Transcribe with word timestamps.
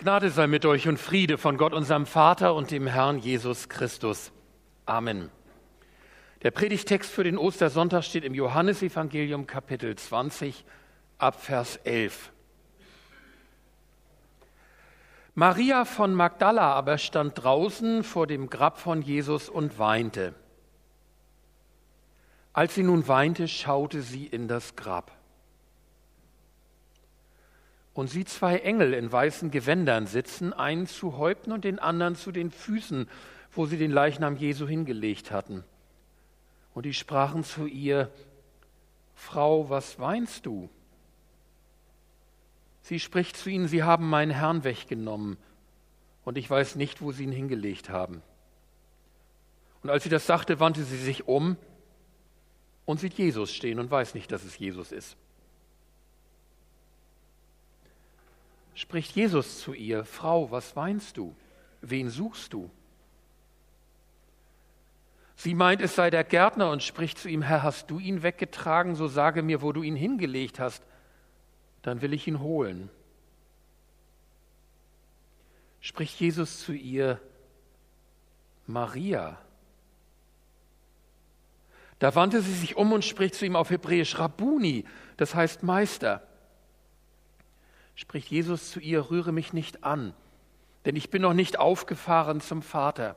Gnade 0.00 0.30
sei 0.30 0.46
mit 0.46 0.64
euch 0.64 0.86
und 0.86 0.96
Friede 0.96 1.38
von 1.38 1.56
Gott, 1.56 1.72
unserem 1.72 2.06
Vater 2.06 2.54
und 2.54 2.70
dem 2.70 2.86
Herrn 2.86 3.18
Jesus 3.18 3.68
Christus. 3.68 4.30
Amen. 4.86 5.28
Der 6.44 6.52
Predigtext 6.52 7.10
für 7.10 7.24
den 7.24 7.36
Ostersonntag 7.36 8.04
steht 8.04 8.22
im 8.22 8.32
Johannesevangelium 8.32 9.48
Kapitel 9.48 9.96
20 9.96 10.64
ab 11.18 11.42
Vers 11.42 11.78
11. 11.78 12.30
Maria 15.34 15.84
von 15.84 16.14
Magdala 16.14 16.74
aber 16.74 16.96
stand 16.98 17.42
draußen 17.42 18.04
vor 18.04 18.28
dem 18.28 18.50
Grab 18.50 18.78
von 18.78 19.02
Jesus 19.02 19.48
und 19.48 19.80
weinte. 19.80 20.32
Als 22.52 22.76
sie 22.76 22.84
nun 22.84 23.08
weinte, 23.08 23.48
schaute 23.48 24.02
sie 24.02 24.28
in 24.28 24.46
das 24.46 24.76
Grab 24.76 25.17
und 27.98 28.06
sieht 28.06 28.28
zwei 28.28 28.58
Engel 28.58 28.94
in 28.94 29.10
weißen 29.10 29.50
Gewändern 29.50 30.06
sitzen, 30.06 30.52
einen 30.52 30.86
zu 30.86 31.18
Häupten 31.18 31.50
und 31.50 31.64
den 31.64 31.80
anderen 31.80 32.14
zu 32.14 32.30
den 32.30 32.52
Füßen, 32.52 33.08
wo 33.50 33.66
sie 33.66 33.76
den 33.76 33.90
Leichnam 33.90 34.36
Jesu 34.36 34.68
hingelegt 34.68 35.32
hatten. 35.32 35.64
Und 36.74 36.86
die 36.86 36.94
sprachen 36.94 37.42
zu 37.42 37.66
ihr, 37.66 38.08
Frau, 39.16 39.68
was 39.68 39.98
weinst 39.98 40.46
du? 40.46 40.70
Sie 42.82 43.00
spricht 43.00 43.36
zu 43.36 43.50
ihnen, 43.50 43.66
Sie 43.66 43.82
haben 43.82 44.08
meinen 44.08 44.30
Herrn 44.30 44.62
weggenommen, 44.62 45.36
und 46.24 46.38
ich 46.38 46.48
weiß 46.48 46.76
nicht, 46.76 47.02
wo 47.02 47.10
Sie 47.10 47.24
ihn 47.24 47.32
hingelegt 47.32 47.90
haben. 47.90 48.22
Und 49.82 49.90
als 49.90 50.04
sie 50.04 50.08
das 50.08 50.24
sagte, 50.24 50.60
wandte 50.60 50.84
sie 50.84 50.98
sich 50.98 51.26
um 51.26 51.56
und 52.84 53.00
sieht 53.00 53.14
Jesus 53.14 53.52
stehen 53.52 53.80
und 53.80 53.90
weiß 53.90 54.14
nicht, 54.14 54.30
dass 54.30 54.44
es 54.44 54.56
Jesus 54.56 54.92
ist. 54.92 55.16
Spricht 58.78 59.16
Jesus 59.16 59.58
zu 59.58 59.74
ihr, 59.74 60.04
Frau, 60.04 60.52
was 60.52 60.76
weinst 60.76 61.16
du? 61.16 61.34
Wen 61.80 62.10
suchst 62.10 62.52
du? 62.52 62.70
Sie 65.34 65.54
meint, 65.54 65.82
es 65.82 65.96
sei 65.96 66.10
der 66.10 66.22
Gärtner 66.22 66.70
und 66.70 66.84
spricht 66.84 67.18
zu 67.18 67.28
ihm, 67.28 67.42
Herr, 67.42 67.64
hast 67.64 67.90
du 67.90 67.98
ihn 67.98 68.22
weggetragen, 68.22 68.94
so 68.94 69.08
sage 69.08 69.42
mir, 69.42 69.62
wo 69.62 69.72
du 69.72 69.82
ihn 69.82 69.96
hingelegt 69.96 70.60
hast, 70.60 70.84
dann 71.82 72.02
will 72.02 72.12
ich 72.12 72.28
ihn 72.28 72.38
holen. 72.38 72.88
Spricht 75.80 76.20
Jesus 76.20 76.60
zu 76.60 76.72
ihr, 76.72 77.20
Maria. 78.68 79.40
Da 81.98 82.14
wandte 82.14 82.42
sie 82.42 82.54
sich 82.54 82.76
um 82.76 82.92
und 82.92 83.04
spricht 83.04 83.34
zu 83.34 83.44
ihm 83.44 83.56
auf 83.56 83.70
Hebräisch 83.70 84.20
Rabuni, 84.20 84.84
das 85.16 85.34
heißt 85.34 85.64
Meister 85.64 86.27
spricht 87.98 88.30
Jesus 88.30 88.70
zu 88.70 88.78
ihr, 88.78 89.10
rühre 89.10 89.32
mich 89.32 89.52
nicht 89.52 89.82
an, 89.82 90.14
denn 90.84 90.94
ich 90.94 91.10
bin 91.10 91.22
noch 91.22 91.34
nicht 91.34 91.58
aufgefahren 91.58 92.40
zum 92.40 92.62
Vater. 92.62 93.16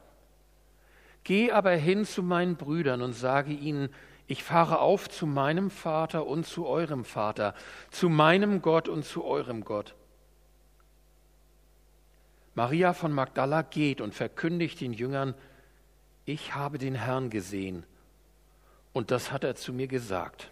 Geh 1.24 1.52
aber 1.52 1.70
hin 1.74 2.04
zu 2.04 2.24
meinen 2.24 2.56
Brüdern 2.56 3.04
und 3.04 3.14
sage 3.14 3.54
ihnen, 3.54 3.90
ich 4.26 4.44
fahre 4.44 4.80
auf 4.80 5.08
zu 5.08 5.28
meinem 5.28 5.70
Vater 5.70 6.26
und 6.26 6.48
zu 6.48 6.66
eurem 6.66 7.06
Vater, 7.06 7.54
zu 7.92 8.10
meinem 8.10 8.64
Gott 8.64 8.90
und 8.90 9.06
zu 9.06 9.24
eurem 9.24 9.64
Gott. 9.64 9.94
Maria 12.56 12.94
von 12.94 13.12
Magdala 13.12 13.62
geht 13.62 14.02
und 14.02 14.16
verkündigt 14.16 14.82
den 14.82 14.94
Jüngern, 14.94 15.36
ich 16.26 16.56
habe 16.56 16.80
den 16.80 16.96
Herrn 16.96 17.30
gesehen, 17.30 17.86
und 18.94 19.12
das 19.12 19.32
hat 19.32 19.44
er 19.44 19.54
zu 19.54 19.74
mir 19.74 19.88
gesagt. 19.88 20.50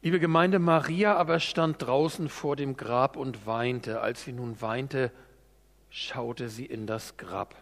Liebe 0.00 0.20
Gemeinde, 0.20 0.60
Maria 0.60 1.16
aber 1.16 1.40
stand 1.40 1.82
draußen 1.82 2.28
vor 2.28 2.54
dem 2.54 2.76
Grab 2.76 3.16
und 3.16 3.46
weinte. 3.46 4.00
Als 4.00 4.22
sie 4.22 4.32
nun 4.32 4.60
weinte, 4.60 5.10
schaute 5.90 6.48
sie 6.48 6.66
in 6.66 6.86
das 6.86 7.16
Grab. 7.16 7.56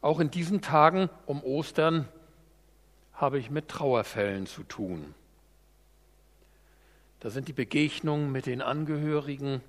Auch 0.00 0.20
in 0.20 0.30
diesen 0.30 0.62
Tagen 0.62 1.10
um 1.26 1.42
Ostern 1.42 2.08
habe 3.12 3.38
ich 3.38 3.50
mit 3.50 3.68
Trauerfällen 3.68 4.46
zu 4.46 4.62
tun. 4.62 5.14
Da 7.20 7.28
sind 7.28 7.48
die 7.48 7.52
Begegnungen 7.52 8.32
mit 8.32 8.46
den 8.46 8.62
Angehörigen. 8.62 9.60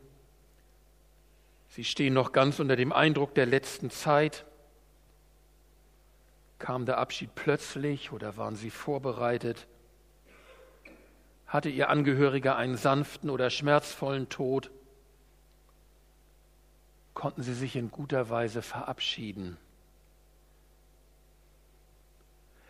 Sie 1.70 1.84
stehen 1.84 2.14
noch 2.14 2.32
ganz 2.32 2.60
unter 2.62 2.78
dem 2.78 2.94
Eindruck 2.94 3.36
der 3.36 3.46
letzten 3.46 3.90
Zeit. 3.90 4.46
Kam 6.58 6.86
der 6.86 7.00
Abschied 7.00 7.36
plötzlich 7.36 8.14
oder 8.14 8.38
waren 8.38 8.56
sie 8.56 8.70
vorbereitet? 8.70 9.68
Hatte 11.48 11.70
ihr 11.70 11.90
Angehöriger 11.90 12.56
einen 12.56 12.78
sanften 12.78 13.30
oder 13.30 13.50
schmerzvollen 13.50 14.30
Tod? 14.30 14.72
Konnten 17.14 17.44
sie 17.44 17.54
sich 17.54 17.76
in 17.76 17.92
guter 17.92 18.30
Weise 18.30 18.62
verabschieden? 18.62 19.58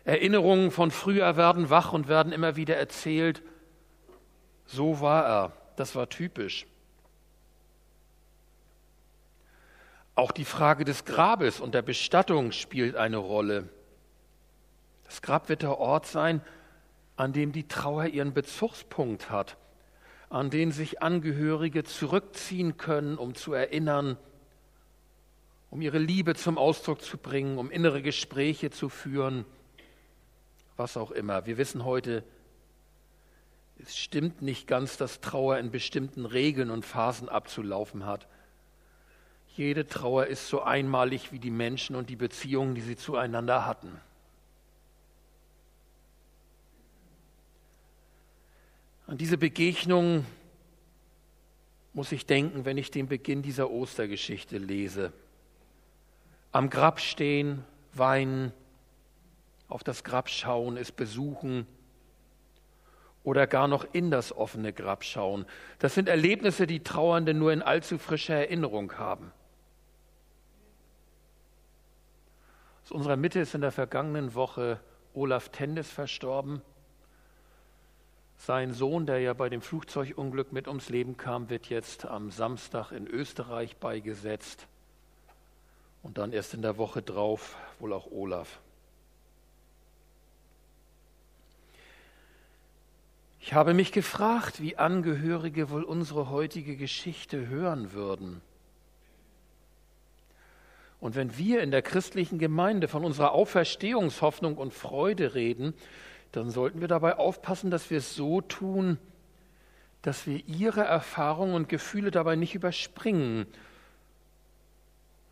Erinnerungen 0.04 0.70
von 0.70 0.92
früher 0.92 1.36
werden 1.36 1.68
wach 1.68 1.92
und 1.92 2.06
werden 2.06 2.32
immer 2.32 2.54
wieder 2.54 2.76
erzählt. 2.76 3.42
So 4.64 5.00
war 5.00 5.24
er, 5.26 5.52
das 5.74 5.96
war 5.96 6.08
typisch. 6.08 6.66
Auch 10.14 10.30
die 10.30 10.44
Frage 10.44 10.84
des 10.84 11.04
Grabes 11.04 11.60
und 11.60 11.74
der 11.74 11.82
Bestattung 11.82 12.52
spielt 12.52 12.94
eine 12.94 13.16
Rolle. 13.16 13.68
Das 15.04 15.22
Grab 15.22 15.48
wird 15.48 15.62
der 15.62 15.78
Ort 15.78 16.06
sein, 16.06 16.40
an 17.16 17.32
dem 17.32 17.52
die 17.52 17.66
Trauer 17.66 18.06
ihren 18.06 18.32
Bezugspunkt 18.32 19.30
hat, 19.30 19.56
an 20.28 20.50
den 20.50 20.72
sich 20.72 21.02
Angehörige 21.02 21.84
zurückziehen 21.84 22.76
können, 22.76 23.16
um 23.16 23.34
zu 23.34 23.52
erinnern, 23.52 24.16
um 25.70 25.80
ihre 25.82 25.98
Liebe 25.98 26.34
zum 26.34 26.58
Ausdruck 26.58 27.02
zu 27.02 27.18
bringen, 27.18 27.58
um 27.58 27.70
innere 27.70 28.02
Gespräche 28.02 28.70
zu 28.70 28.88
führen, 28.88 29.44
was 30.76 30.96
auch 30.96 31.10
immer. 31.10 31.46
Wir 31.46 31.58
wissen 31.58 31.84
heute, 31.84 32.22
es 33.78 33.96
stimmt 33.96 34.42
nicht 34.42 34.66
ganz, 34.66 34.96
dass 34.96 35.20
Trauer 35.20 35.58
in 35.58 35.70
bestimmten 35.70 36.24
Regeln 36.24 36.70
und 36.70 36.84
Phasen 36.84 37.28
abzulaufen 37.28 38.06
hat. 38.06 38.26
Jede 39.54 39.86
Trauer 39.86 40.26
ist 40.26 40.48
so 40.48 40.62
einmalig 40.62 41.32
wie 41.32 41.38
die 41.38 41.50
Menschen 41.50 41.96
und 41.96 42.10
die 42.10 42.16
Beziehungen, 42.16 42.74
die 42.74 42.82
sie 42.82 42.96
zueinander 42.96 43.64
hatten. 43.64 44.00
An 49.06 49.18
diese 49.18 49.38
Begegnung 49.38 50.26
muss 51.92 52.10
ich 52.10 52.26
denken, 52.26 52.64
wenn 52.64 52.76
ich 52.76 52.90
den 52.90 53.06
Beginn 53.06 53.42
dieser 53.42 53.70
Ostergeschichte 53.70 54.58
lese. 54.58 55.12
Am 56.50 56.70
Grab 56.70 57.00
stehen, 57.00 57.64
weinen, 57.94 58.52
auf 59.68 59.84
das 59.84 60.04
Grab 60.04 60.28
schauen, 60.28 60.76
es 60.76 60.90
besuchen 60.90 61.66
oder 63.22 63.46
gar 63.46 63.68
noch 63.68 63.86
in 63.92 64.10
das 64.10 64.32
offene 64.32 64.72
Grab 64.72 65.04
schauen. 65.04 65.46
Das 65.78 65.94
sind 65.94 66.08
Erlebnisse, 66.08 66.66
die 66.66 66.82
Trauernde 66.82 67.34
nur 67.34 67.52
in 67.52 67.62
allzu 67.62 67.98
frischer 67.98 68.34
Erinnerung 68.34 68.92
haben. 68.98 69.32
Aus 72.84 72.92
unserer 72.92 73.16
Mitte 73.16 73.40
ist 73.40 73.54
in 73.54 73.60
der 73.60 73.72
vergangenen 73.72 74.34
Woche 74.34 74.80
Olaf 75.14 75.48
Tendes 75.48 75.90
verstorben. 75.90 76.62
Sein 78.38 78.72
Sohn, 78.72 79.06
der 79.06 79.20
ja 79.20 79.32
bei 79.32 79.48
dem 79.48 79.60
Flugzeugunglück 79.60 80.52
mit 80.52 80.68
ums 80.68 80.88
Leben 80.88 81.16
kam, 81.16 81.50
wird 81.50 81.66
jetzt 81.66 82.04
am 82.04 82.30
Samstag 82.30 82.92
in 82.92 83.06
Österreich 83.06 83.76
beigesetzt. 83.76 84.66
Und 86.02 86.18
dann 86.18 86.32
erst 86.32 86.54
in 86.54 86.62
der 86.62 86.76
Woche 86.76 87.02
drauf 87.02 87.56
wohl 87.80 87.92
auch 87.92 88.10
Olaf. 88.10 88.60
Ich 93.40 93.54
habe 93.54 93.74
mich 93.74 93.92
gefragt, 93.92 94.60
wie 94.60 94.76
Angehörige 94.76 95.70
wohl 95.70 95.84
unsere 95.84 96.30
heutige 96.30 96.76
Geschichte 96.76 97.46
hören 97.46 97.92
würden. 97.92 98.42
Und 100.98 101.14
wenn 101.14 101.38
wir 101.38 101.62
in 101.62 101.70
der 101.70 101.82
christlichen 101.82 102.40
Gemeinde 102.40 102.88
von 102.88 103.04
unserer 103.04 103.32
Auferstehungshoffnung 103.32 104.56
und 104.56 104.74
Freude 104.74 105.34
reden, 105.34 105.74
dann 106.36 106.50
sollten 106.50 106.82
wir 106.82 106.88
dabei 106.88 107.16
aufpassen, 107.16 107.70
dass 107.70 107.88
wir 107.88 107.96
es 107.96 108.14
so 108.14 108.42
tun, 108.42 108.98
dass 110.02 110.26
wir 110.26 110.46
ihre 110.46 110.82
Erfahrungen 110.82 111.54
und 111.54 111.70
Gefühle 111.70 112.10
dabei 112.10 112.36
nicht 112.36 112.54
überspringen, 112.54 113.46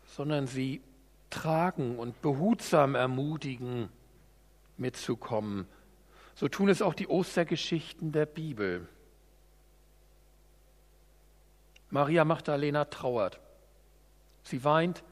sondern 0.07 0.47
sie 0.47 0.81
tragen 1.29 1.99
und 1.99 2.19
behutsam 2.23 2.95
ermutigen, 2.95 3.89
mitzukommen. 4.77 5.67
So 6.33 6.47
tun 6.47 6.69
es 6.69 6.81
auch 6.81 6.95
die 6.95 7.07
Ostergeschichten 7.07 8.11
der 8.11 8.25
Bibel. 8.25 8.87
Maria 11.91 12.25
Magdalena 12.25 12.85
trauert. 12.85 13.39
Sie 14.41 14.63
weint, 14.63 15.03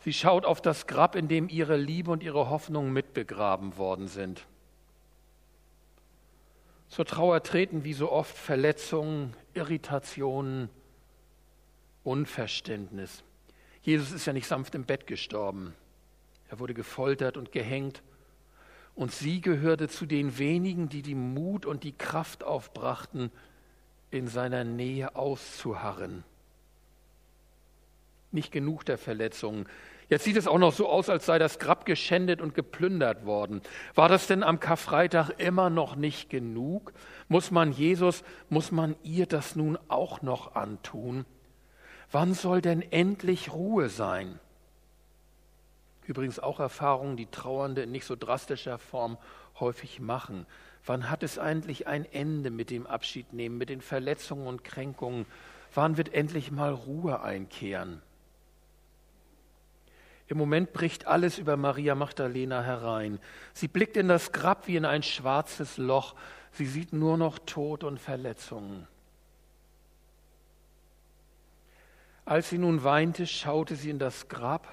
Sie 0.00 0.12
schaut 0.12 0.44
auf 0.44 0.60
das 0.60 0.86
Grab, 0.86 1.16
in 1.16 1.28
dem 1.28 1.48
ihre 1.48 1.76
Liebe 1.76 2.10
und 2.10 2.22
ihre 2.22 2.48
Hoffnung 2.48 2.92
mitbegraben 2.92 3.76
worden 3.76 4.08
sind. 4.08 4.46
Zur 6.88 7.04
Trauer 7.04 7.42
treten 7.42 7.84
wie 7.84 7.92
so 7.92 8.10
oft 8.10 8.36
Verletzungen, 8.36 9.34
Irritationen, 9.54 10.70
Unverständnis. 12.04 13.22
Jesus 13.82 14.12
ist 14.12 14.26
ja 14.26 14.32
nicht 14.32 14.46
sanft 14.46 14.74
im 14.74 14.84
Bett 14.84 15.06
gestorben. 15.06 15.74
Er 16.48 16.58
wurde 16.58 16.74
gefoltert 16.74 17.36
und 17.36 17.52
gehängt. 17.52 18.02
Und 18.94 19.12
sie 19.12 19.40
gehörte 19.40 19.88
zu 19.88 20.06
den 20.06 20.38
wenigen, 20.38 20.88
die 20.88 21.02
die 21.02 21.14
Mut 21.14 21.66
und 21.66 21.84
die 21.84 21.92
Kraft 21.92 22.42
aufbrachten, 22.42 23.30
in 24.10 24.26
seiner 24.26 24.64
Nähe 24.64 25.14
auszuharren. 25.14 26.24
Nicht 28.30 28.52
genug 28.52 28.84
der 28.84 28.98
Verletzungen. 28.98 29.66
Jetzt 30.08 30.24
sieht 30.24 30.36
es 30.36 30.46
auch 30.46 30.58
noch 30.58 30.72
so 30.72 30.88
aus, 30.88 31.10
als 31.10 31.26
sei 31.26 31.38
das 31.38 31.58
Grab 31.58 31.84
geschändet 31.84 32.40
und 32.40 32.54
geplündert 32.54 33.26
worden. 33.26 33.60
War 33.94 34.08
das 34.08 34.26
denn 34.26 34.42
am 34.42 34.58
Karfreitag 34.58 35.30
immer 35.38 35.68
noch 35.68 35.96
nicht 35.96 36.30
genug? 36.30 36.92
Muss 37.28 37.50
man 37.50 37.72
Jesus, 37.72 38.24
muss 38.48 38.72
man 38.72 38.96
ihr 39.02 39.26
das 39.26 39.54
nun 39.54 39.78
auch 39.88 40.22
noch 40.22 40.54
antun? 40.54 41.26
Wann 42.10 42.32
soll 42.32 42.62
denn 42.62 42.80
endlich 42.80 43.52
Ruhe 43.52 43.90
sein? 43.90 44.38
Übrigens 46.06 46.38
auch 46.38 46.58
Erfahrungen, 46.58 47.18
die 47.18 47.26
Trauernde 47.26 47.82
in 47.82 47.92
nicht 47.92 48.06
so 48.06 48.16
drastischer 48.16 48.78
Form 48.78 49.18
häufig 49.60 50.00
machen. 50.00 50.46
Wann 50.86 51.10
hat 51.10 51.22
es 51.22 51.38
eigentlich 51.38 51.86
ein 51.86 52.06
Ende 52.10 52.50
mit 52.50 52.70
dem 52.70 52.86
Abschiednehmen, 52.86 53.58
mit 53.58 53.68
den 53.68 53.82
Verletzungen 53.82 54.46
und 54.46 54.64
Kränkungen? 54.64 55.26
Wann 55.74 55.98
wird 55.98 56.14
endlich 56.14 56.50
mal 56.50 56.72
Ruhe 56.72 57.20
einkehren? 57.20 58.00
Im 60.28 60.36
Moment 60.36 60.74
bricht 60.74 61.06
alles 61.06 61.38
über 61.38 61.56
Maria 61.56 61.94
Magdalena 61.94 62.62
herein. 62.62 63.18
Sie 63.54 63.66
blickt 63.66 63.96
in 63.96 64.08
das 64.08 64.32
Grab 64.32 64.66
wie 64.66 64.76
in 64.76 64.84
ein 64.84 65.02
schwarzes 65.02 65.78
Loch. 65.78 66.14
Sie 66.52 66.66
sieht 66.66 66.92
nur 66.92 67.16
noch 67.16 67.38
Tod 67.38 67.82
und 67.82 67.98
Verletzungen. 67.98 68.86
Als 72.26 72.50
sie 72.50 72.58
nun 72.58 72.84
weinte, 72.84 73.26
schaute 73.26 73.74
sie 73.74 73.88
in 73.88 73.98
das 73.98 74.28
Grab 74.28 74.68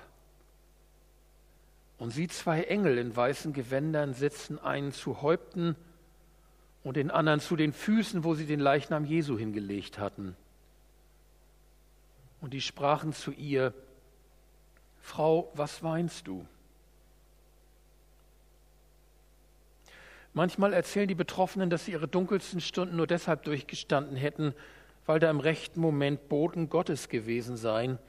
und 1.98 2.12
sieht 2.12 2.34
zwei 2.34 2.64
Engel 2.64 2.98
in 2.98 3.16
weißen 3.16 3.54
Gewändern 3.54 4.14
sitzen, 4.14 4.60
einen 4.60 4.92
zu 4.92 5.22
Häupten 5.22 5.78
und 6.84 6.98
den 6.98 7.10
anderen 7.10 7.40
zu 7.40 7.56
den 7.56 7.72
Füßen, 7.72 8.26
wo 8.26 8.36
sie 8.36 8.46
den 8.46 8.60
Leichnam 8.60 9.06
Jesu 9.06 9.38
hingelegt 9.38 10.00
hatten. 10.00 10.36
Und 12.42 12.54
die 12.54 12.60
sprachen 12.60 13.14
zu 13.14 13.32
ihr, 13.32 13.74
Frau, 15.06 15.52
was 15.54 15.84
weinst 15.84 16.26
du? 16.26 16.48
Manchmal 20.34 20.74
erzählen 20.74 21.08
die 21.08 21.14
Betroffenen, 21.14 21.70
dass 21.70 21.86
sie 21.86 21.92
ihre 21.92 22.08
dunkelsten 22.08 22.60
Stunden 22.60 22.96
nur 22.96 23.06
deshalb 23.06 23.44
durchgestanden 23.44 24.18
hätten, 24.18 24.56
weil 25.06 25.20
da 25.20 25.30
im 25.30 25.40
rechten 25.40 25.80
Moment 25.80 26.28
Boten 26.28 26.70
Gottes 26.70 27.08
gewesen 27.08 27.56
seien, 27.56 28.00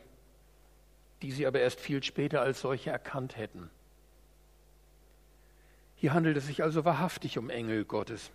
die 1.21 1.33
sie 1.33 1.47
aber 1.47 1.61
erst 1.61 1.81
viel 1.81 2.03
später 2.03 2.41
als 2.41 2.63
solche 2.63 2.91
erkannt 2.91 3.37
hätten. 3.37 3.69
Hier 5.97 6.15
handelt 6.15 6.39
es 6.39 6.47
sich 6.47 6.63
also 6.63 6.87
wahrhaftig 6.87 7.37
um 7.37 7.51
Engel 7.51 7.85
Gottes. 7.85 8.31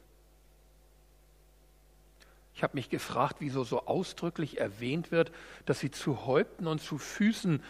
Ich 2.53 2.61
habe 2.61 2.75
mich 2.75 2.91
gefragt, 2.91 3.37
wieso 3.39 3.63
so 3.63 3.87
ausdrücklich 3.87 4.59
erwähnt 4.59 5.11
wird, 5.11 5.31
dass 5.65 5.79
sie 5.79 5.89
zu 5.89 6.27
Häupten 6.27 6.67
und 6.67 6.79
zu 6.79 6.99
Füßen 6.99 7.61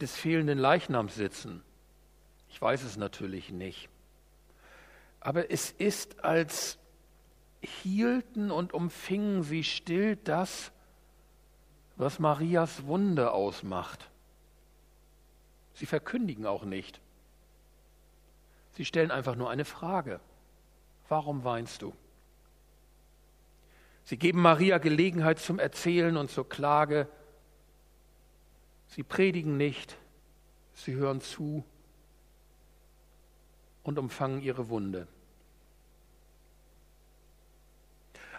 des 0.00 0.16
fehlenden 0.16 0.58
Leichnams 0.58 1.14
sitzen. 1.14 1.62
Ich 2.48 2.60
weiß 2.60 2.82
es 2.82 2.96
natürlich 2.96 3.50
nicht. 3.50 3.88
Aber 5.20 5.50
es 5.50 5.70
ist, 5.70 6.24
als 6.24 6.78
hielten 7.60 8.50
und 8.50 8.72
umfingen 8.72 9.42
sie 9.42 9.64
still 9.64 10.16
das, 10.16 10.72
was 11.96 12.18
Marias 12.18 12.86
Wunde 12.86 13.32
ausmacht. 13.32 14.08
Sie 15.74 15.86
verkündigen 15.86 16.46
auch 16.46 16.64
nicht. 16.64 17.00
Sie 18.72 18.84
stellen 18.84 19.10
einfach 19.10 19.34
nur 19.34 19.50
eine 19.50 19.64
Frage. 19.64 20.20
Warum 21.08 21.42
weinst 21.42 21.82
du? 21.82 21.94
Sie 24.04 24.16
geben 24.16 24.40
Maria 24.40 24.78
Gelegenheit 24.78 25.38
zum 25.38 25.58
Erzählen 25.58 26.16
und 26.16 26.30
zur 26.30 26.48
Klage. 26.48 27.08
Sie 28.88 29.02
predigen 29.02 29.56
nicht, 29.56 29.96
sie 30.74 30.94
hören 30.94 31.20
zu 31.20 31.64
und 33.82 33.98
umfangen 33.98 34.42
ihre 34.42 34.68
Wunde. 34.68 35.06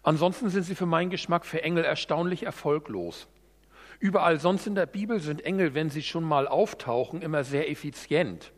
Ansonsten 0.03 0.49
sind 0.49 0.63
sie 0.63 0.75
für 0.75 0.85
meinen 0.85 1.09
Geschmack 1.09 1.45
für 1.45 1.61
Engel 1.63 1.83
erstaunlich 1.83 2.43
erfolglos. 2.43 3.27
Überall 3.99 4.39
sonst 4.39 4.65
in 4.65 4.75
der 4.75 4.85
Bibel 4.85 5.19
sind 5.19 5.43
Engel, 5.43 5.73
wenn 5.73 5.89
sie 5.89 6.03
schon 6.03 6.23
mal 6.23 6.47
auftauchen, 6.47 7.21
immer 7.21 7.43
sehr 7.43 7.69
effizient. 7.69 8.53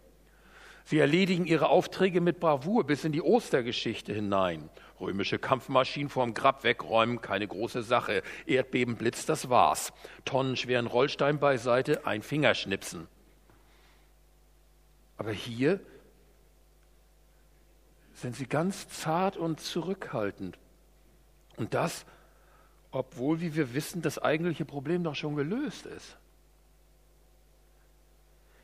Sie 0.84 1.00
erledigen 1.00 1.46
ihre 1.46 1.70
Aufträge 1.70 2.22
mit 2.22 2.40
Bravour 2.40 2.86
bis 2.86 3.06
in 3.06 3.12
die 3.12 3.22
Ostergeschichte 3.22 4.14
hinein. 4.14 4.70
Römische 5.02 5.40
Kampfmaschinen 5.40 6.10
vorm 6.10 6.34
Grab 6.34 6.64
wegräumen, 6.64 7.22
keine 7.22 7.48
große 7.48 7.84
Sache. 7.84 8.22
Erdbeben, 8.46 8.96
Blitz, 8.96 9.26
das 9.26 9.50
war's. 9.50 9.92
Tonnenschweren 10.24 10.88
Rollstein 10.88 11.40
beiseite, 11.40 12.06
ein 12.06 12.22
Fingerschnipsen. 12.22 13.08
Aber 15.18 15.32
hier 15.32 15.80
sind 18.14 18.36
sie 18.36 18.46
ganz 18.46 18.88
zart 18.90 19.36
und 19.36 19.60
zurückhaltend. 19.60 20.58
Und 21.58 21.74
das, 21.74 22.06
obwohl, 22.92 23.42
wie 23.42 23.56
wir 23.56 23.74
wissen, 23.74 24.02
das 24.02 24.20
eigentliche 24.20 24.66
Problem 24.66 25.04
doch 25.04 25.16
schon 25.16 25.36
gelöst 25.36 25.86
ist. 25.88 26.18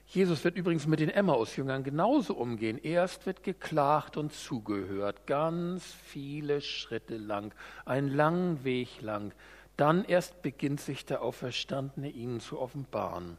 Jesus 0.07 0.43
wird 0.43 0.55
übrigens 0.55 0.87
mit 0.87 0.99
den 0.99 1.09
Emmaus-Jüngern 1.09 1.83
genauso 1.83 2.33
umgehen. 2.33 2.79
Erst 2.81 3.25
wird 3.25 3.43
geklagt 3.43 4.17
und 4.17 4.33
zugehört, 4.33 5.27
ganz 5.27 5.83
viele 6.05 6.61
Schritte 6.61 7.17
lang, 7.17 7.53
einen 7.85 8.09
langen 8.09 8.63
Weg 8.63 9.01
lang. 9.01 9.33
Dann 9.75 10.05
erst 10.05 10.41
beginnt 10.41 10.79
sich 10.79 11.05
der 11.05 11.21
Auferstandene 11.21 12.09
ihnen 12.09 12.39
zu 12.39 12.59
offenbaren. 12.59 13.37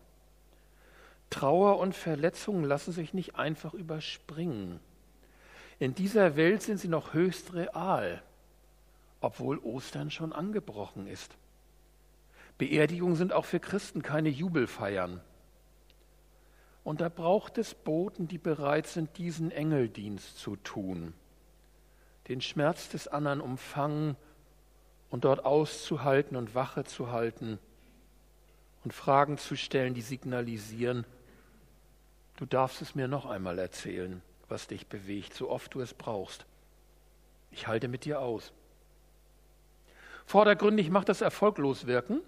Trauer 1.31 1.79
und 1.79 1.95
Verletzungen 1.95 2.65
lassen 2.65 2.93
sich 2.93 3.15
nicht 3.15 3.37
einfach 3.37 3.75
überspringen. 3.75 4.79
In 5.79 5.95
dieser 5.95 6.37
Welt 6.37 6.63
sind 6.63 6.79
sie 6.79 6.89
noch 6.89 7.15
höchst 7.15 7.55
real 7.55 8.23
obwohl 9.21 9.59
Ostern 9.59 10.11
schon 10.11 10.33
angebrochen 10.33 11.07
ist. 11.07 11.37
Beerdigungen 12.57 13.17
sind 13.17 13.33
auch 13.33 13.45
für 13.45 13.61
Christen 13.61 14.03
keine 14.03 14.29
Jubelfeiern. 14.29 15.21
Und 16.89 17.03
da 17.03 17.11
braucht 17.11 17.59
es 17.59 17.75
Boten, 17.75 18.29
die 18.29 18.39
bereit 18.39 18.87
sind, 18.87 19.19
diesen 19.19 19.51
Engeldienst 19.51 20.39
zu 20.39 20.57
tun, 20.57 21.13
den 22.29 22.41
Schmerz 22.41 22.89
des 22.89 23.09
anderen 23.09 23.43
umfangen 23.43 24.17
und 25.11 25.27
dort 25.27 25.45
auszuhalten 25.45 26.35
und 26.35 26.55
Wache 26.55 26.85
zu 26.85 27.13
halten 27.13 27.59
und 28.85 28.95
Fragen 28.95 29.37
zu 29.37 29.55
stellen, 29.55 29.93
die 29.93 30.01
signalisieren, 30.01 31.05
du 32.37 32.47
darfst 32.47 32.81
es 32.81 32.95
mir 32.95 33.07
noch 33.07 33.27
einmal 33.27 33.59
erzählen, 33.59 34.23
was 34.49 34.67
dich 34.67 34.87
bewegt, 34.87 35.35
so 35.35 35.51
oft 35.51 35.75
du 35.75 35.83
es 35.83 35.93
brauchst. 35.93 36.47
Ich 37.51 37.67
halte 37.67 37.89
mit 37.89 38.07
dir 38.07 38.23
aus. 38.23 38.51
Vordergründig 40.25 40.89
macht 40.89 41.11
das 41.11 41.21
erfolglos 41.21 41.87
wirken. 41.87 42.23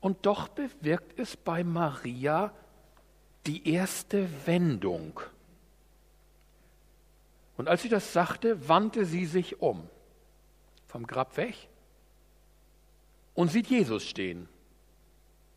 Und 0.00 0.24
doch 0.24 0.48
bewirkt 0.48 1.18
es 1.18 1.36
bei 1.36 1.62
Maria 1.62 2.54
die 3.46 3.72
erste 3.72 4.28
Wendung. 4.46 5.20
Und 7.56 7.68
als 7.68 7.82
sie 7.82 7.88
das 7.88 8.12
sagte, 8.12 8.68
wandte 8.68 9.04
sie 9.04 9.26
sich 9.26 9.60
um, 9.60 9.88
vom 10.86 11.06
Grab 11.06 11.36
weg 11.36 11.68
und 13.34 13.50
sieht 13.50 13.66
Jesus 13.68 14.04
stehen, 14.04 14.48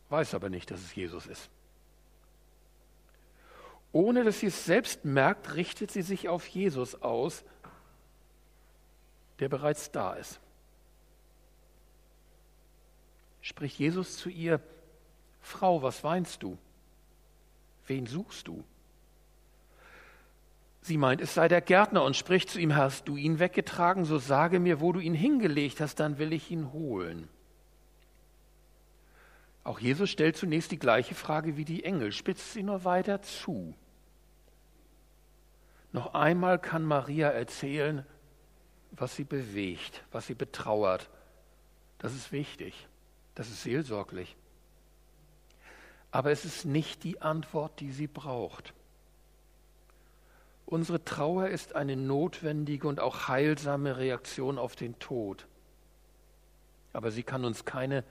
weiß 0.10 0.34
aber 0.34 0.50
nicht, 0.50 0.70
dass 0.72 0.82
es 0.82 0.96
Jesus 0.96 1.28
ist. 1.28 1.50
Ohne 3.92 4.24
dass 4.24 4.40
sie 4.40 4.48
es 4.48 4.66
selbst 4.66 5.06
merkt, 5.06 5.56
richtet 5.56 5.92
sie 5.92 6.02
sich 6.02 6.28
auf 6.28 6.48
Jesus 6.48 7.02
aus, 7.02 7.44
der 9.40 9.50
bereits 9.50 9.92
da 9.92 10.14
ist 10.14 10.40
spricht 13.44 13.78
Jesus 13.78 14.18
zu 14.18 14.30
ihr, 14.30 14.60
Frau, 15.42 15.84
was 15.84 16.04
weinst 16.04 16.42
du? 16.42 16.58
Wen 17.88 18.06
suchst 18.06 18.48
du? 18.48 18.64
Sie 20.82 20.98
meint, 20.98 21.22
es 21.22 21.34
sei 21.34 21.48
der 21.48 21.62
Gärtner 21.62 22.04
und 22.04 22.16
spricht 22.16 22.50
zu 22.50 22.60
ihm, 22.60 22.76
hast 22.76 23.08
du 23.08 23.16
ihn 23.16 23.40
weggetragen, 23.40 24.04
so 24.04 24.18
sage 24.18 24.60
mir, 24.60 24.82
wo 24.82 24.92
du 24.92 25.00
ihn 25.00 25.14
hingelegt 25.14 25.80
hast, 25.80 26.00
dann 26.00 26.18
will 26.18 26.34
ich 26.34 26.52
ihn 26.52 26.74
holen. 26.74 27.30
Auch 29.64 29.80
Jesus 29.80 30.10
stellt 30.10 30.36
zunächst 30.36 30.72
die 30.72 30.80
gleiche 30.80 31.16
Frage 31.16 31.56
wie 31.56 31.64
die 31.64 31.86
Engel, 31.86 32.12
spitzt 32.12 32.52
sie 32.52 32.64
nur 32.64 32.84
weiter 32.84 33.22
zu. 33.22 33.74
Noch 35.94 36.14
einmal 36.14 36.60
kann 36.60 36.84
Maria 36.84 37.30
erzählen, 37.30 38.06
was 38.92 39.16
sie 39.16 39.24
bewegt, 39.24 40.04
was 40.12 40.28
sie 40.28 40.36
betrauert. 40.36 41.10
Das 42.00 42.14
ist 42.14 42.34
wichtig, 42.34 42.88
das 43.36 43.48
ist 43.48 43.64
seelsorglich. 43.64 44.36
Aber 46.14 46.30
es 46.30 46.46
ist 46.46 46.66
nicht 46.66 47.04
die 47.04 47.24
Antwort, 47.24 47.80
die 47.80 47.92
sie 47.92 48.06
braucht. 48.06 48.76
Unsere 50.68 51.04
Trauer 51.04 51.48
ist 51.48 51.74
eine 51.74 51.96
notwendige 51.96 52.88
und 52.88 53.00
auch 53.00 53.28
heilsame 53.28 53.98
Reaktion 53.98 54.60
auf 54.60 54.76
den 54.76 55.00
Tod. 55.00 55.48
Aber 56.94 57.10
sie 57.10 57.24
kann 57.24 57.44
uns 57.46 57.66
keine 57.66 58.04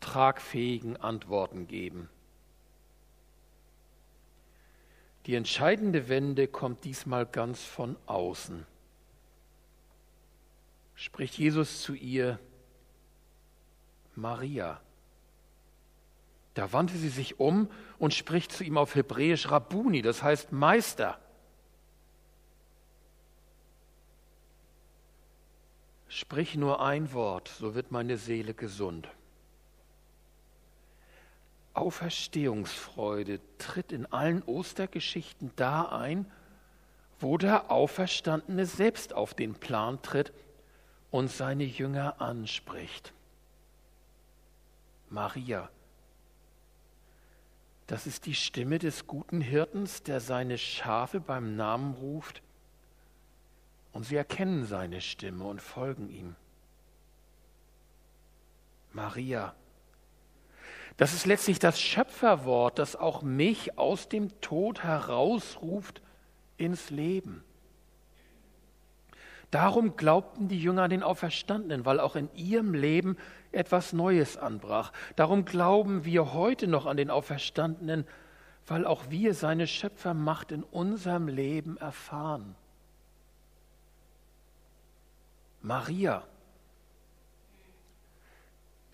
tragfähigen 0.00 0.98
Antworten 0.98 1.66
geben. 1.66 2.10
Die 5.24 5.34
entscheidende 5.34 6.10
Wende 6.10 6.48
kommt 6.48 6.84
diesmal 6.84 7.24
ganz 7.24 7.62
von 7.62 7.96
außen. 8.04 8.66
Spricht 10.96 11.38
Jesus 11.38 11.80
zu 11.80 11.94
ihr, 11.94 12.38
Maria. 14.16 14.82
Da 16.54 16.72
wandte 16.72 16.96
sie 16.96 17.08
sich 17.08 17.40
um 17.40 17.70
und 17.98 18.12
spricht 18.12 18.52
zu 18.52 18.62
ihm 18.64 18.76
auf 18.76 18.94
Hebräisch 18.94 19.50
Rabuni, 19.50 20.02
das 20.02 20.22
heißt 20.22 20.52
Meister. 20.52 21.18
Sprich 26.08 26.56
nur 26.56 26.84
ein 26.84 27.12
Wort, 27.14 27.48
so 27.48 27.74
wird 27.74 27.90
meine 27.90 28.18
Seele 28.18 28.52
gesund. 28.52 29.08
Auferstehungsfreude 31.72 33.40
tritt 33.56 33.92
in 33.92 34.04
allen 34.06 34.42
Ostergeschichten 34.42 35.52
da 35.56 35.86
ein, 35.86 36.30
wo 37.18 37.38
der 37.38 37.70
Auferstandene 37.70 38.66
selbst 38.66 39.14
auf 39.14 39.32
den 39.32 39.54
Plan 39.54 40.02
tritt 40.02 40.34
und 41.10 41.30
seine 41.30 41.64
Jünger 41.64 42.20
anspricht. 42.20 43.14
Maria, 45.08 45.70
das 47.86 48.06
ist 48.06 48.26
die 48.26 48.34
Stimme 48.34 48.78
des 48.78 49.06
guten 49.06 49.40
Hirtens, 49.40 50.02
der 50.02 50.20
seine 50.20 50.58
Schafe 50.58 51.20
beim 51.20 51.56
Namen 51.56 51.94
ruft, 51.94 52.42
und 53.92 54.04
sie 54.04 54.16
erkennen 54.16 54.64
seine 54.64 55.00
Stimme 55.00 55.44
und 55.44 55.60
folgen 55.60 56.08
ihm. 56.08 56.34
Maria, 58.92 59.54
das 60.96 61.14
ist 61.14 61.26
letztlich 61.26 61.58
das 61.58 61.80
Schöpferwort, 61.80 62.78
das 62.78 62.96
auch 62.96 63.22
mich 63.22 63.78
aus 63.78 64.08
dem 64.08 64.40
Tod 64.40 64.82
herausruft 64.82 66.02
ins 66.56 66.90
Leben. 66.90 67.44
Darum 69.52 69.96
glaubten 69.96 70.48
die 70.48 70.58
Jünger 70.58 70.84
an 70.84 70.90
den 70.90 71.02
Auferstandenen, 71.02 71.84
weil 71.84 72.00
auch 72.00 72.16
in 72.16 72.34
ihrem 72.34 72.72
Leben 72.72 73.18
etwas 73.52 73.92
Neues 73.92 74.38
anbrach. 74.38 74.92
Darum 75.14 75.44
glauben 75.44 76.06
wir 76.06 76.32
heute 76.32 76.66
noch 76.66 76.86
an 76.86 76.96
den 76.96 77.10
Auferstandenen, 77.10 78.06
weil 78.66 78.86
auch 78.86 79.10
wir 79.10 79.34
seine 79.34 79.66
Schöpfermacht 79.66 80.52
in 80.52 80.62
unserem 80.62 81.28
Leben 81.28 81.76
erfahren. 81.76 82.54
Maria, 85.60 86.24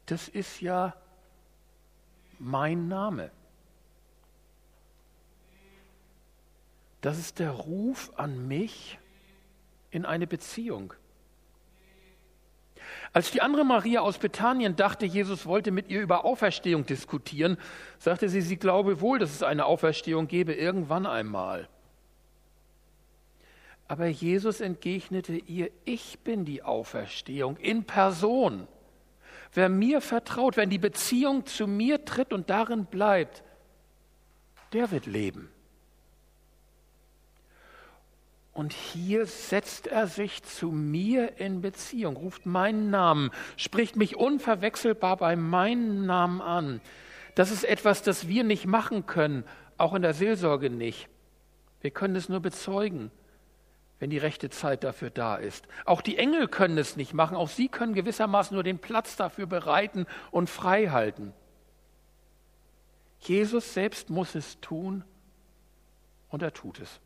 das 0.07 0.27
ist 0.27 0.61
ja 0.61 0.93
mein 2.41 2.89
Name. 2.89 3.31
Das 7.01 7.17
ist 7.17 7.39
der 7.39 7.53
Ruf 7.53 8.11
an 8.17 8.49
mich 8.49 8.99
in 9.91 10.05
eine 10.05 10.27
Beziehung. 10.27 10.95
Als 13.13 13.31
die 13.31 13.41
andere 13.41 13.65
Maria 13.65 14.01
aus 14.01 14.19
Bethanien 14.19 14.77
dachte, 14.77 15.07
Jesus 15.07 15.47
wollte 15.47 15.71
mit 15.71 15.89
ihr 15.89 16.01
über 16.01 16.25
Auferstehung 16.25 16.87
diskutieren, 16.87 17.57
sagte 17.99 18.29
sie, 18.29 18.41
sie 18.41 18.57
glaube 18.57 19.01
wohl, 19.01 19.19
dass 19.19 19.33
es 19.33 19.43
eine 19.43 19.65
Auferstehung 19.65 20.29
gebe, 20.29 20.55
irgendwann 20.55 21.07
einmal. 21.07 21.69
Aber 23.89 24.07
Jesus 24.07 24.61
entgegnete 24.61 25.37
ihr, 25.37 25.71
ich 25.87 26.19
bin 26.19 26.45
die 26.45 26.63
Auferstehung 26.63 27.57
in 27.57 27.85
Person. 27.85 28.69
Wer 29.55 29.71
mir 29.71 30.03
vertraut, 30.03 30.59
wer 30.59 30.65
in 30.65 30.71
die 30.71 30.79
Beziehung 30.79 31.47
zu 31.47 31.67
mir 31.67 32.05
tritt 32.05 32.35
und 32.35 32.51
darin 32.51 32.85
bleibt, 32.85 33.43
der 34.75 34.91
wird 34.91 35.07
leben. 35.07 35.51
Und 38.59 38.73
hier 38.73 39.25
setzt 39.27 39.87
er 39.87 40.09
sich 40.09 40.43
zu 40.43 40.73
mir 40.73 41.39
in 41.39 41.61
Beziehung, 41.61 42.17
ruft 42.17 42.45
meinen 42.45 42.91
Namen, 42.91 43.31
spricht 43.57 43.95
mich 43.95 44.17
unverwechselbar 44.17 45.17
bei 45.17 45.37
meinem 45.37 46.07
Namen 46.07 46.41
an. 46.43 46.81
Das 47.37 47.53
ist 47.53 47.63
etwas, 47.63 48.03
das 48.03 48.27
wir 48.27 48.43
nicht 48.43 48.67
machen 48.67 49.07
können, 49.07 49.45
auch 49.77 49.95
in 49.95 50.03
der 50.03 50.13
Seelsorge 50.13 50.71
nicht. 50.71 51.09
Wir 51.83 51.93
können 51.93 52.17
es 52.17 52.29
nur 52.29 52.41
bezeugen 52.41 53.13
wenn 54.01 54.11
die 54.11 54.19
rechte 54.19 54.49
Zeit 54.49 54.85
dafür 54.85 55.11
da 55.11 55.37
ist. 55.37 55.67
Auch 55.85 56.03
die 56.03 56.19
Engel 56.19 56.47
können 56.47 56.79
es 56.79 56.97
nicht 56.97 57.15
machen, 57.15 57.37
auch 57.37 57.49
sie 57.49 57.69
können 57.69 57.95
gewissermaßen 57.95 58.55
nur 58.55 58.63
den 58.63 58.79
Platz 58.79 59.17
dafür 59.17 59.47
bereiten 59.47 60.07
und 60.31 60.51
frei 60.51 60.89
halten. 60.89 61.33
Jesus 63.21 63.75
selbst 63.75 64.11
muss 64.11 64.35
es 64.37 64.61
tun 64.61 65.05
und 66.29 66.43
er 66.43 66.53
tut 66.53 66.79
es. 66.81 67.01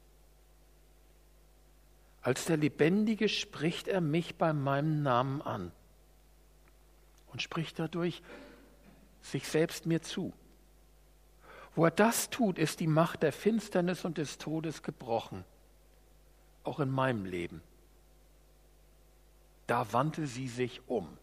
Als 2.22 2.44
der 2.46 2.56
Lebendige 2.56 3.28
spricht 3.28 3.88
er 3.88 4.00
mich 4.00 4.36
bei 4.36 4.52
meinem 4.52 5.02
Namen 5.02 5.42
an 5.42 5.72
und 7.32 7.42
spricht 7.42 7.78
dadurch 7.78 8.22
sich 9.20 9.46
selbst 9.48 9.86
mir 9.86 10.02
zu. 10.02 10.32
Wo 11.74 11.84
er 11.84 11.90
das 11.90 12.30
tut, 12.30 12.58
ist 12.58 12.80
die 12.80 12.86
Macht 12.86 13.22
der 13.22 13.32
Finsternis 13.32 14.04
und 14.04 14.18
des 14.18 14.38
Todes 14.38 14.82
gebrochen 14.82 15.44
auch 16.64 16.80
in 16.80 16.90
meinem 16.90 17.24
Leben. 17.24 17.62
Da 19.66 19.92
wandte 19.92 20.26
sie 20.26 20.48
sich 20.48 20.80
um. 20.88 21.16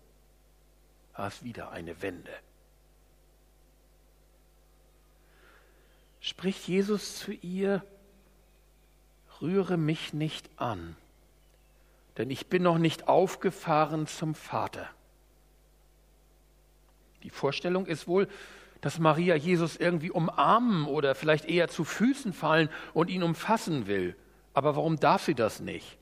Da 1.16 1.28
ist 1.28 1.44
wieder 1.44 1.72
eine 1.72 2.02
Wende. 2.02 2.32
Spricht 6.22 6.68
Jesus 6.68 7.18
zu 7.18 7.32
ihr, 7.32 7.84
rühre 9.42 9.78
mich 9.78 10.14
nicht 10.14 10.50
an, 10.58 10.96
denn 12.18 12.30
ich 12.30 12.48
bin 12.48 12.64
noch 12.64 12.78
nicht 12.78 13.08
aufgefahren 13.08 14.08
zum 14.08 14.36
Vater. 14.36 14.88
Die 17.24 17.30
Vorstellung 17.30 17.86
ist 17.86 18.08
wohl, 18.08 18.28
dass 18.82 19.00
Maria 19.00 19.36
Jesus 19.36 19.76
irgendwie 19.76 20.12
umarmen 20.12 20.86
oder 20.86 21.16
vielleicht 21.16 21.46
eher 21.46 21.68
zu 21.68 21.84
Füßen 21.84 22.34
fallen 22.34 22.70
und 22.94 23.10
ihn 23.10 23.24
umfassen 23.24 23.88
will. 23.88 24.16
Aber 24.54 24.76
warum 24.76 25.00
darf 25.00 25.26
sie 25.26 25.36
das 25.36 25.60
nicht? 25.60 25.98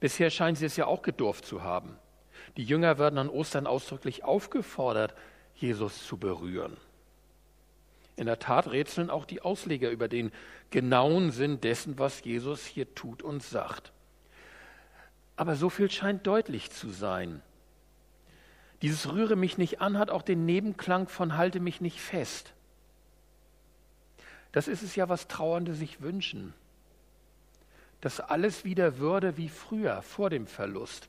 Bisher 0.00 0.30
scheint 0.30 0.58
sie 0.58 0.66
es 0.66 0.76
ja 0.76 0.86
auch 0.86 1.02
gedurft 1.02 1.44
zu 1.44 1.62
haben. 1.62 1.96
Die 2.56 2.64
Jünger 2.64 2.98
werden 2.98 3.18
an 3.18 3.28
Ostern 3.28 3.66
ausdrücklich 3.66 4.24
aufgefordert, 4.24 5.14
Jesus 5.54 6.06
zu 6.06 6.16
berühren. 6.16 6.76
In 8.16 8.26
der 8.26 8.38
Tat 8.38 8.70
rätseln 8.70 9.10
auch 9.10 9.24
die 9.24 9.40
Ausleger 9.40 9.90
über 9.90 10.08
den 10.08 10.32
genauen 10.70 11.30
Sinn 11.30 11.60
dessen, 11.60 11.98
was 11.98 12.22
Jesus 12.22 12.64
hier 12.64 12.94
tut 12.94 13.22
und 13.22 13.42
sagt. 13.42 13.92
Aber 15.36 15.56
so 15.56 15.70
viel 15.70 15.90
scheint 15.90 16.26
deutlich 16.26 16.70
zu 16.70 16.90
sein. 16.90 17.42
Dieses 18.82 19.12
Rühre 19.12 19.36
mich 19.36 19.58
nicht 19.58 19.80
an 19.80 19.98
hat 19.98 20.10
auch 20.10 20.22
den 20.22 20.44
Nebenklang 20.44 21.08
von 21.08 21.36
Halte 21.36 21.60
mich 21.60 21.80
nicht 21.80 22.00
fest. 22.00 22.52
Das 24.50 24.68
ist 24.68 24.82
es 24.82 24.96
ja, 24.96 25.08
was 25.08 25.28
Trauernde 25.28 25.74
sich 25.74 26.02
wünschen 26.02 26.52
dass 28.02 28.18
alles 28.18 28.64
wieder 28.64 28.98
würde 28.98 29.38
wie 29.38 29.48
früher, 29.48 30.02
vor 30.02 30.28
dem 30.28 30.46
Verlust. 30.46 31.08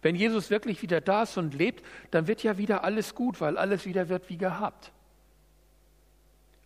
Wenn 0.00 0.16
Jesus 0.16 0.50
wirklich 0.50 0.82
wieder 0.82 1.00
da 1.00 1.22
ist 1.22 1.36
und 1.36 1.54
lebt, 1.54 1.84
dann 2.10 2.26
wird 2.26 2.42
ja 2.42 2.58
wieder 2.58 2.84
alles 2.84 3.14
gut, 3.14 3.40
weil 3.40 3.58
alles 3.58 3.84
wieder 3.84 4.08
wird 4.08 4.28
wie 4.30 4.38
gehabt. 4.38 4.92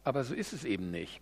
Aber 0.04 0.24
so 0.24 0.34
ist 0.34 0.52
es 0.52 0.64
eben 0.64 0.90
nicht. 0.90 1.20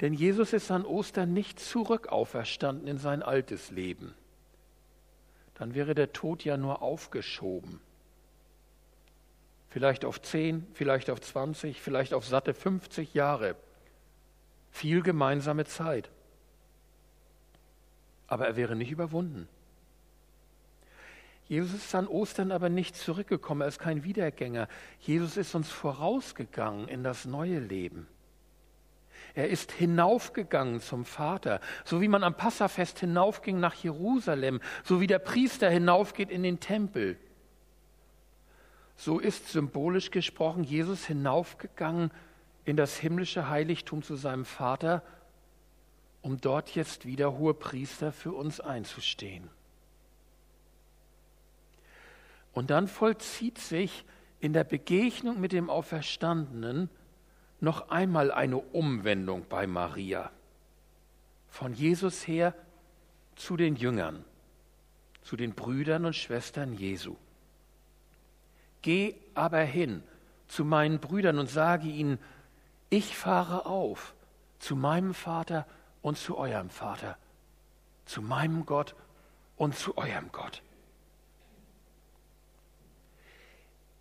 Denn 0.00 0.12
Jesus 0.12 0.52
ist 0.52 0.70
an 0.70 0.84
Ostern 0.84 1.32
nicht 1.32 1.58
zurück 1.58 2.08
auferstanden 2.08 2.86
in 2.86 2.98
sein 2.98 3.22
altes 3.22 3.70
Leben. 3.70 4.14
Dann 5.54 5.74
wäre 5.74 5.94
der 5.94 6.12
Tod 6.12 6.44
ja 6.44 6.56
nur 6.56 6.82
aufgeschoben. 6.82 7.80
Vielleicht 9.70 10.04
auf 10.04 10.22
zehn, 10.22 10.66
vielleicht 10.72 11.10
auf 11.10 11.20
zwanzig, 11.20 11.82
vielleicht 11.82 12.14
auf 12.14 12.24
satte 12.26 12.54
50 12.54 13.12
Jahre 13.14 13.56
viel 14.70 15.02
gemeinsame 15.02 15.64
Zeit. 15.64 16.10
Aber 18.28 18.46
er 18.46 18.56
wäre 18.56 18.76
nicht 18.76 18.90
überwunden. 18.90 19.48
Jesus 21.48 21.74
ist 21.74 21.94
an 21.94 22.06
Ostern 22.06 22.52
aber 22.52 22.68
nicht 22.68 22.94
zurückgekommen, 22.94 23.62
er 23.62 23.68
ist 23.68 23.78
kein 23.78 24.04
Wiedergänger. 24.04 24.68
Jesus 25.00 25.38
ist 25.38 25.54
uns 25.54 25.70
vorausgegangen 25.70 26.88
in 26.88 27.02
das 27.02 27.24
neue 27.24 27.58
Leben. 27.58 28.06
Er 29.34 29.48
ist 29.48 29.72
hinaufgegangen 29.72 30.80
zum 30.80 31.04
Vater, 31.04 31.60
so 31.84 32.00
wie 32.00 32.08
man 32.08 32.22
am 32.22 32.36
Passafest 32.36 32.98
hinaufging 32.98 33.60
nach 33.60 33.74
Jerusalem, 33.74 34.60
so 34.84 35.00
wie 35.00 35.06
der 35.06 35.18
Priester 35.18 35.70
hinaufgeht 35.70 36.30
in 36.30 36.42
den 36.42 36.60
Tempel. 36.60 37.18
So 38.96 39.18
ist 39.18 39.48
symbolisch 39.48 40.10
gesprochen 40.10 40.64
Jesus 40.64 41.06
hinaufgegangen 41.06 42.10
in 42.64 42.76
das 42.76 42.98
himmlische 42.98 43.48
Heiligtum 43.48 44.02
zu 44.02 44.16
seinem 44.16 44.44
Vater, 44.44 45.02
um 46.20 46.40
dort 46.40 46.74
jetzt 46.74 47.06
wieder 47.06 47.38
hohe 47.38 47.54
Priester 47.54 48.12
für 48.12 48.32
uns 48.32 48.60
einzustehen. 48.60 49.48
Und 52.58 52.70
dann 52.70 52.88
vollzieht 52.88 53.58
sich 53.58 54.04
in 54.40 54.52
der 54.52 54.64
Begegnung 54.64 55.38
mit 55.38 55.52
dem 55.52 55.70
Auferstandenen 55.70 56.90
noch 57.60 57.90
einmal 57.90 58.32
eine 58.32 58.56
Umwendung 58.56 59.46
bei 59.48 59.68
Maria. 59.68 60.32
Von 61.46 61.72
Jesus 61.72 62.26
her 62.26 62.54
zu 63.36 63.56
den 63.56 63.76
Jüngern, 63.76 64.24
zu 65.22 65.36
den 65.36 65.54
Brüdern 65.54 66.04
und 66.04 66.16
Schwestern 66.16 66.74
Jesu. 66.74 67.14
Geh 68.82 69.14
aber 69.34 69.60
hin 69.60 70.02
zu 70.48 70.64
meinen 70.64 70.98
Brüdern 70.98 71.38
und 71.38 71.48
sage 71.48 71.86
ihnen, 71.86 72.18
ich 72.90 73.16
fahre 73.16 73.66
auf 73.66 74.16
zu 74.58 74.74
meinem 74.74 75.14
Vater 75.14 75.64
und 76.02 76.18
zu 76.18 76.36
eurem 76.36 76.70
Vater, 76.70 77.18
zu 78.04 78.20
meinem 78.20 78.66
Gott 78.66 78.96
und 79.56 79.76
zu 79.76 79.96
eurem 79.96 80.32
Gott. 80.32 80.60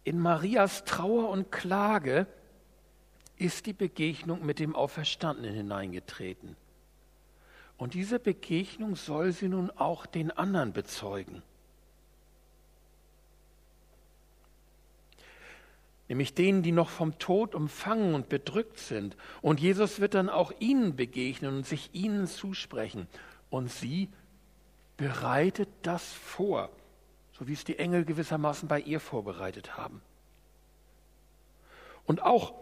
In 0.08 0.22
Marias 0.22 0.86
Trauer 0.86 1.28
und 1.28 1.52
Klage 1.52 2.28
ist 3.36 3.66
die 3.66 3.74
Begegnung 3.74 4.46
mit 4.46 4.58
dem 4.58 4.74
Auferstandenen 4.74 5.54
hineingetreten. 5.54 6.56
Und 7.78 7.94
diese 7.94 8.18
Begegnung 8.18 8.96
soll 8.96 9.34
sie 9.34 9.50
nun 9.50 9.70
auch 9.70 10.06
den 10.06 10.32
anderen 10.32 10.72
bezeugen. 10.72 11.44
Nämlich 16.08 16.34
denen, 16.34 16.64
die 16.64 16.72
noch 16.72 16.90
vom 16.90 17.20
Tod 17.20 17.54
umfangen 17.54 18.16
und 18.16 18.30
bedrückt 18.30 18.80
sind. 18.80 19.18
Und 19.42 19.60
Jesus 19.60 20.00
wird 20.00 20.14
dann 20.14 20.30
auch 20.30 20.54
ihnen 20.60 20.96
begegnen 20.96 21.54
und 21.58 21.66
sich 21.66 21.90
ihnen 21.92 22.28
zusprechen. 22.28 23.08
Und 23.50 23.70
sie 23.70 24.08
bereitet 24.96 25.68
das 25.82 26.14
vor 26.14 26.70
so 27.38 27.48
wie 27.48 27.53
es 27.53 27.63
die 27.63 27.77
Engel 27.77 28.06
gewissermaßen 28.06 28.67
bei 28.67 28.79
ihr 28.79 29.00
vorbereitet 29.00 29.77
haben. 29.77 30.01
Und 32.06 32.24
auch 32.24 32.53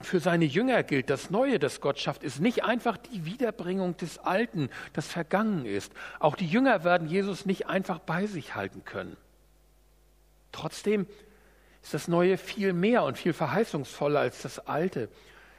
für 0.00 0.20
seine 0.20 0.44
Jünger 0.44 0.82
gilt, 0.82 1.10
das 1.10 1.30
Neue, 1.30 1.58
das 1.58 1.80
Gott 1.80 1.98
schafft, 1.98 2.22
ist 2.22 2.40
nicht 2.40 2.64
einfach 2.64 2.96
die 2.96 3.24
Wiederbringung 3.24 3.96
des 3.96 4.18
Alten, 4.18 4.68
das 4.92 5.06
vergangen 5.06 5.66
ist. 5.66 5.92
Auch 6.18 6.36
die 6.36 6.46
Jünger 6.46 6.84
werden 6.84 7.08
Jesus 7.08 7.46
nicht 7.46 7.66
einfach 7.66 7.98
bei 7.98 8.26
sich 8.26 8.54
halten 8.54 8.84
können. 8.84 9.16
Trotzdem 10.52 11.06
ist 11.82 11.94
das 11.94 12.08
Neue 12.08 12.38
viel 12.38 12.72
mehr 12.72 13.04
und 13.04 13.18
viel 13.18 13.32
verheißungsvoller 13.32 14.20
als 14.20 14.42
das 14.42 14.58
Alte. 14.66 15.08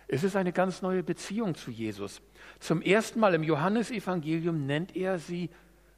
Es 0.08 0.24
ist 0.24 0.36
eine 0.36 0.54
ganz 0.54 0.82
neue 0.82 1.04
Beziehung 1.04 1.56
zu 1.56 1.72
Jesus. 1.72 2.22
Zum 2.60 2.82
ersten 2.82 3.20
Mal 3.20 3.34
im 3.34 3.44
Johannesevangelium 3.44 4.66
nennt 4.66 4.96
er 4.96 5.20
sie 5.20 5.50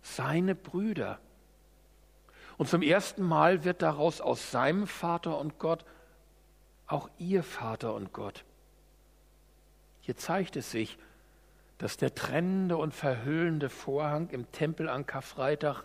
seine 0.02 0.56
Brüder. 0.56 1.20
Und 2.58 2.70
zum 2.70 2.82
ersten 2.82 3.24
Mal 3.24 3.64
wird 3.64 3.82
daraus 3.82 4.22
aus 4.22 4.52
seinem 4.52 4.88
Vater 4.88 5.38
und 5.38 5.60
Gott 5.60 5.86
auch 6.88 7.10
ihr 7.18 7.44
Vater 7.44 7.94
und 7.94 8.14
Gott. 8.14 8.46
Hier 10.02 10.16
zeigt 10.16 10.56
es 10.56 10.72
sich, 10.72 10.98
dass 11.78 11.98
der 11.98 12.16
trennende 12.16 12.78
und 12.78 12.94
verhüllende 12.94 13.70
Vorhang 13.70 14.30
im 14.30 14.50
Tempel 14.52 14.88
an 14.88 15.06
Karfreitag 15.06 15.84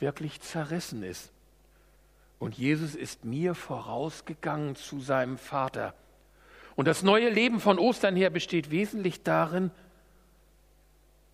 wirklich 0.00 0.40
zerrissen 0.40 1.02
ist. 1.02 1.30
Und 2.38 2.58
Jesus 2.58 2.96
ist 2.96 3.24
mir 3.24 3.54
vorausgegangen 3.54 4.74
zu 4.74 5.00
seinem 5.00 5.38
Vater. 5.38 5.94
Und 6.74 6.88
das 6.88 7.02
neue 7.04 7.28
Leben 7.28 7.60
von 7.60 7.78
Ostern 7.78 8.16
her 8.16 8.30
besteht 8.30 8.70
wesentlich 8.72 9.22
darin, 9.22 9.70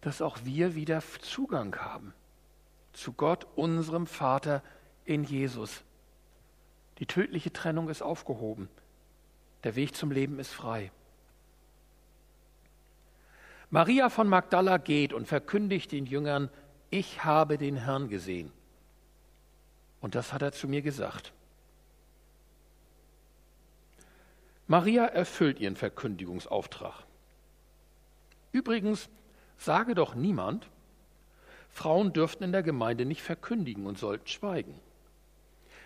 dass 0.02 0.20
auch 0.20 0.38
wir 0.44 0.74
wieder 0.74 1.00
Zugang 1.22 1.76
haben 1.76 2.12
zu 2.92 3.12
Gott, 3.12 3.46
unserem 3.56 4.06
Vater 4.06 4.62
in 5.04 5.24
Jesus. 5.24 5.82
Die 6.98 7.06
tödliche 7.06 7.52
Trennung 7.52 7.88
ist 7.88 8.02
aufgehoben. 8.02 8.68
Der 9.64 9.76
Weg 9.76 9.94
zum 9.94 10.10
Leben 10.10 10.38
ist 10.38 10.52
frei. 10.52 10.90
Maria 13.70 14.08
von 14.08 14.28
Magdala 14.28 14.78
geht 14.78 15.12
und 15.12 15.26
verkündigt 15.26 15.92
den 15.92 16.06
Jüngern, 16.06 16.50
ich 16.90 17.24
habe 17.24 17.58
den 17.58 17.76
Herrn 17.76 18.08
gesehen. 18.08 18.50
Und 20.00 20.14
das 20.14 20.32
hat 20.32 20.42
er 20.42 20.52
zu 20.52 20.68
mir 20.68 20.80
gesagt. 20.80 21.32
Maria 24.66 25.06
erfüllt 25.06 25.60
ihren 25.60 25.76
Verkündigungsauftrag. 25.76 27.04
Übrigens, 28.52 29.08
sage 29.56 29.94
doch 29.94 30.14
niemand, 30.14 30.68
Frauen 31.78 32.12
dürften 32.12 32.42
in 32.42 32.50
der 32.50 32.64
Gemeinde 32.64 33.04
nicht 33.04 33.22
verkündigen 33.22 33.86
und 33.86 33.98
sollten 33.98 34.26
schweigen. 34.26 34.74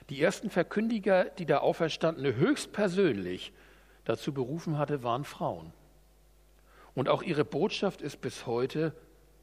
Die 0.09 0.22
ersten 0.22 0.48
Verkündiger, 0.48 1.26
die 1.26 1.44
der 1.44 1.62
Auferstandene 1.62 2.35
höchstpersönlich 2.35 3.52
dazu 4.07 4.33
berufen 4.33 4.78
hatte, 4.78 5.02
waren 5.02 5.24
Frauen. 5.24 5.74
Und 6.94 7.11
auch 7.11 7.22
ihre 7.22 7.44
Botschaft 7.44 8.00
ist 8.00 8.22
bis 8.22 8.46
heute 8.46 8.94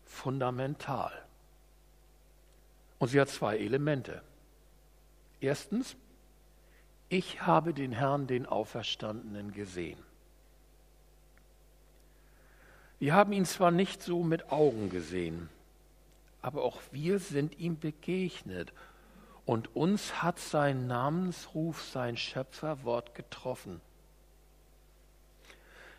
fundamental. 0.06 1.12
Und 2.98 3.10
sie 3.10 3.22
hat 3.22 3.30
zwei 3.30 3.60
Elemente. 3.60 4.24
Erstens, 5.42 5.98
ich 7.10 7.44
habe 7.44 7.76
den 7.76 7.92
Herrn, 7.92 8.26
den 8.26 8.48
Auferstandenen, 8.48 9.52
gesehen. 9.54 10.00
Wir 12.98 13.14
haben 13.14 13.34
ihn 13.34 13.46
zwar 13.46 13.70
nicht 13.70 14.02
so 14.02 14.24
mit 14.24 14.52
Augen 14.52 14.90
gesehen, 14.90 15.48
aber 16.42 16.64
auch 16.64 16.80
wir 16.92 17.20
sind 17.20 17.60
ihm 17.60 17.80
begegnet. 17.80 18.74
Und 19.46 19.76
uns 19.76 20.22
hat 20.22 20.40
sein 20.40 20.88
Namensruf, 20.88 21.84
sein 21.84 22.18
Schöpferwort 22.18 23.16
getroffen. 23.16 23.82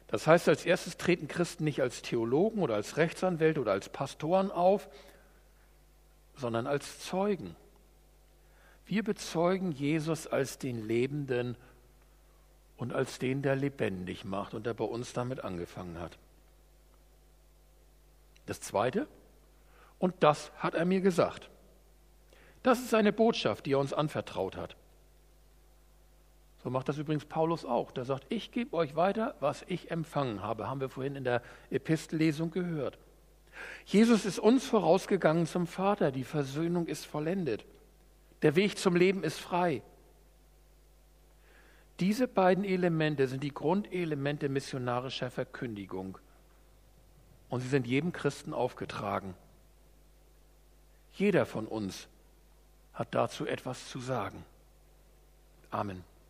Das 0.07 0.27
heißt, 0.27 0.49
als 0.49 0.65
erstes 0.65 0.97
treten 0.97 1.29
Christen 1.29 1.65
nicht 1.65 1.83
als 1.83 2.03
Theologen 2.03 2.63
oder 2.63 2.75
als 2.75 2.97
Rechtsanwälte 2.97 3.61
oder 3.61 3.73
als 3.73 3.89
Pastoren 3.89 4.51
auf, 4.51 4.89
sondern 6.37 6.67
als 6.67 7.01
Zeugen. 7.01 7.55
Wir 8.87 9.05
bezeugen 9.05 9.71
Jesus 9.71 10.27
als 10.27 10.59
den 10.59 10.87
Lebenden 10.87 11.57
und 12.77 12.93
als 12.93 13.19
den, 13.19 13.43
der 13.43 13.55
lebendig 13.55 14.25
macht 14.25 14.55
und 14.55 14.67
der 14.67 14.75
bei 14.75 14.85
uns 14.85 15.13
damit 15.13 15.45
angefangen 15.45 16.01
hat. 16.01 16.19
Das 18.47 18.61
Zweite, 18.61 19.07
und 20.01 20.15
das 20.21 20.51
hat 20.57 20.75
er 20.75 20.85
mir 20.85 21.01
gesagt. 21.01 21.49
Das 22.65 22.81
ist 22.81 22.91
seine 22.91 23.13
Botschaft, 23.13 23.67
die 23.67 23.75
er 23.75 23.79
uns 23.79 23.93
anvertraut 23.93 24.57
hat. 24.57 24.77
So 26.63 26.71
macht 26.71 26.89
das 26.89 26.99
übrigens 26.99 27.25
Paulus 27.25 27.65
auch. 27.65 27.93
Der 27.93 28.05
sagt, 28.05 28.27
ich 28.29 28.51
gebe 28.51 28.77
euch 28.77 28.97
weiter, 28.97 29.35
was 29.41 29.65
ich 29.69 29.91
empfangen 29.91 30.43
habe. 30.43 30.69
Haben 30.69 30.81
wir 30.81 30.89
vorhin 30.89 31.17
in 31.17 31.25
der 31.25 31.43
Epistellesung 31.71 32.51
gehört. 32.51 32.99
Jesus 33.87 34.25
ist 34.25 34.39
uns 34.39 34.67
vorausgegangen 34.67 35.47
zum 35.47 35.67
Vater. 35.67 36.11
Die 36.11 36.25
Versöhnung 36.25 36.87
ist 36.87 37.07
vollendet. 37.07 37.65
Der 38.43 38.57
Weg 38.57 38.79
zum 38.79 38.97
Leben 38.97 39.23
ist 39.23 39.39
frei. 39.39 39.83
Diese 41.99 42.29
beiden 42.29 42.65
Elemente 42.65 43.27
sind 43.29 43.43
die 43.43 43.53
Grundelemente 43.53 44.49
missionarischer 44.49 45.31
Verkündigung. 45.31 46.19
Und 47.51 47.61
sie 47.61 47.69
sind 47.69 47.87
jedem 47.87 48.13
Christen 48.13 48.55
aufgetragen. 48.55 49.35
Jeder 51.15 51.47
von 51.47 51.67
uns 51.67 52.07
hat 52.95 53.15
dazu 53.15 53.47
etwas 53.47 53.89
zu 53.89 54.01
sagen. 54.01 54.45
Amen. 55.71 56.05